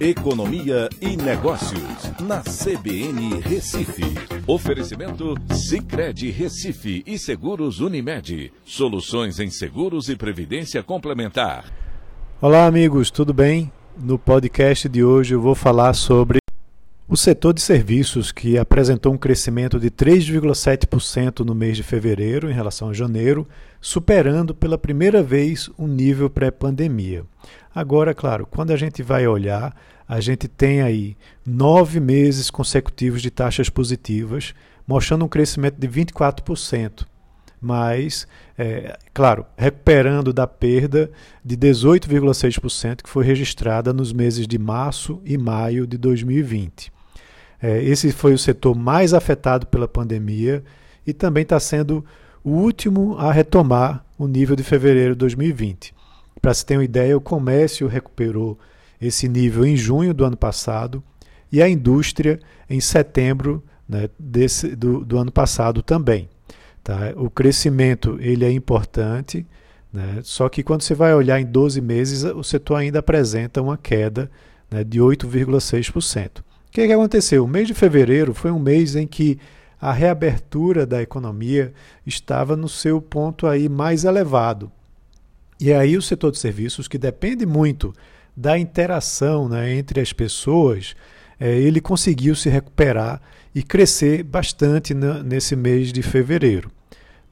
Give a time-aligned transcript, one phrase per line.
[0.00, 4.02] Economia e Negócios, na CBN Recife.
[4.46, 8.50] Oferecimento Cicred Recife e Seguros Unimed.
[8.64, 11.66] Soluções em seguros e previdência complementar.
[12.40, 13.70] Olá, amigos, tudo bem?
[13.94, 16.39] No podcast de hoje eu vou falar sobre
[17.10, 22.54] o setor de serviços, que apresentou um crescimento de 3,7% no mês de fevereiro em
[22.54, 23.48] relação a janeiro,
[23.80, 27.24] superando pela primeira vez o nível pré-pandemia.
[27.74, 29.74] Agora, claro, quando a gente vai olhar,
[30.06, 34.54] a gente tem aí nove meses consecutivos de taxas positivas,
[34.86, 37.04] mostrando um crescimento de 24%.
[37.60, 38.24] Mas,
[38.56, 41.10] é, claro, recuperando da perda
[41.44, 46.99] de 18,6% que foi registrada nos meses de março e maio de 2020.
[47.62, 50.62] É, esse foi o setor mais afetado pela pandemia
[51.06, 52.04] e também está sendo
[52.42, 55.94] o último a retomar o nível de fevereiro de 2020.
[56.40, 58.58] Para se ter uma ideia, o comércio recuperou
[59.00, 61.02] esse nível em junho do ano passado
[61.52, 66.28] e a indústria em setembro né, desse, do, do, ano passado também.
[66.82, 67.12] Tá?
[67.16, 69.46] O crescimento ele é importante,
[69.92, 70.20] né?
[70.22, 74.30] só que quando você vai olhar em 12 meses, o setor ainda apresenta uma queda
[74.70, 76.42] né, de 8,6%.
[76.70, 77.44] O que, que aconteceu?
[77.44, 79.40] O mês de fevereiro foi um mês em que
[79.80, 81.72] a reabertura da economia
[82.06, 84.70] estava no seu ponto aí mais elevado.
[85.58, 87.92] E aí o setor de serviços, que depende muito
[88.36, 90.94] da interação né, entre as pessoas,
[91.40, 93.20] é, ele conseguiu se recuperar
[93.52, 96.70] e crescer bastante na, nesse mês de fevereiro.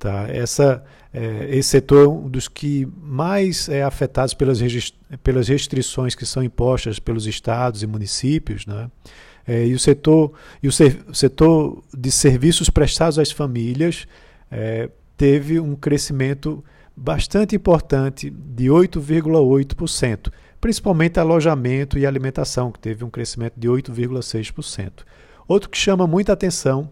[0.00, 0.26] Tá?
[0.28, 0.82] Essa,
[1.14, 4.60] é, esse setor é um dos que mais é afetados pelas,
[5.22, 8.66] pelas restrições que são impostas pelos estados e municípios.
[8.66, 8.90] Né?
[9.48, 10.32] É, e o setor,
[10.62, 14.06] e o, ser, o setor de serviços prestados às famílias
[14.50, 16.62] é, teve um crescimento
[16.94, 24.90] bastante importante de 8,8%, principalmente alojamento e alimentação, que teve um crescimento de 8,6%.
[25.46, 26.90] Outro que chama muita atenção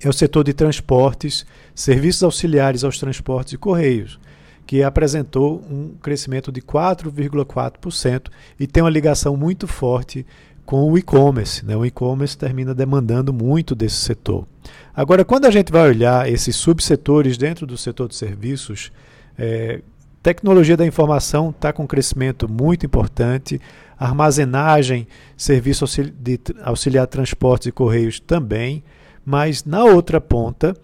[0.00, 4.20] é o setor de transportes, serviços auxiliares aos transportes e correios,
[4.64, 8.28] que apresentou um crescimento de 4,4%
[8.60, 10.24] e tem uma ligação muito forte
[10.64, 11.64] com o e-commerce.
[11.64, 11.76] Né?
[11.76, 14.46] O e-commerce termina demandando muito desse setor.
[14.94, 18.92] Agora, quando a gente vai olhar esses subsetores dentro do setor de serviços,
[19.36, 19.80] é,
[20.22, 23.60] tecnologia da informação está com um crescimento muito importante,
[23.98, 25.84] armazenagem, serviço
[26.18, 28.82] de auxiliar transportes e correios também,
[29.24, 30.74] mas na outra ponta,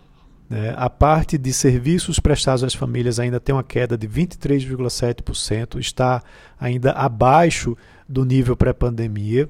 [0.49, 6.23] né, a parte de serviços prestados às famílias ainda tem uma queda de 23,7%, está
[6.59, 7.77] ainda abaixo
[8.09, 9.49] do nível pré-pandemia.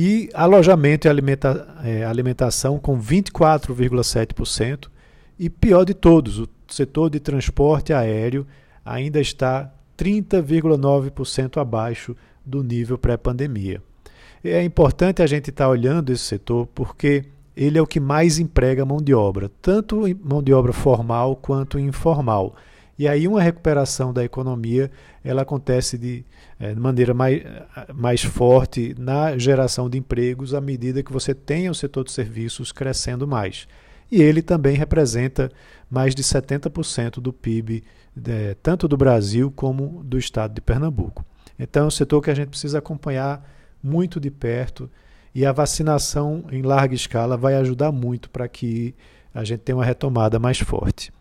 [0.00, 4.86] E alojamento e alimenta, é, alimentação com 24,7%.
[5.36, 8.46] E pior de todos, o setor de transporte aéreo
[8.84, 12.14] ainda está 30,9% abaixo
[12.46, 13.82] do nível pré-pandemia.
[14.44, 17.24] É importante a gente estar tá olhando esse setor porque
[17.56, 21.76] ele é o que mais emprega mão de obra, tanto mão de obra formal quanto
[21.76, 22.54] informal.
[22.98, 24.90] E aí uma recuperação da economia
[25.22, 26.24] ela acontece de,
[26.58, 27.42] é, maneira mais,
[27.94, 32.72] mais forte na geração de empregos à medida que você tem o setor de serviços
[32.72, 33.68] crescendo mais
[34.10, 35.50] e ele também representa
[35.90, 37.84] mais de 70% do PIB,
[38.62, 41.24] tanto do Brasil como do estado de Pernambuco.
[41.58, 43.46] Então, é um setor que a gente precisa acompanhar
[43.82, 44.90] muito de perto
[45.34, 48.94] e a vacinação em larga escala vai ajudar muito para que
[49.34, 51.12] a gente tenha uma retomada mais forte.